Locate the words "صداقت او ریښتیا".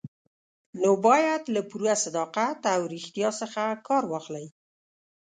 2.05-3.29